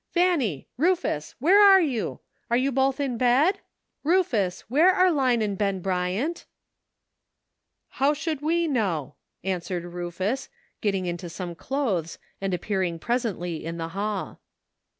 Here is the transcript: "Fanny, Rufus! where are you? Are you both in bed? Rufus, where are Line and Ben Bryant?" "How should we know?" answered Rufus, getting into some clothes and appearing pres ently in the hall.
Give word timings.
"Fanny, 0.09 0.67
Rufus! 0.77 1.35
where 1.37 1.61
are 1.63 1.79
you? 1.79 2.21
Are 2.49 2.57
you 2.57 2.71
both 2.71 2.99
in 2.99 3.19
bed? 3.19 3.59
Rufus, 4.03 4.61
where 4.61 4.91
are 4.91 5.11
Line 5.11 5.43
and 5.43 5.55
Ben 5.55 5.79
Bryant?" 5.79 6.47
"How 7.99 8.15
should 8.15 8.41
we 8.41 8.67
know?" 8.67 9.13
answered 9.43 9.83
Rufus, 9.83 10.49
getting 10.81 11.05
into 11.05 11.29
some 11.29 11.53
clothes 11.53 12.17
and 12.41 12.51
appearing 12.51 12.97
pres 12.97 13.25
ently 13.25 13.61
in 13.61 13.77
the 13.77 13.89
hall. 13.89 14.41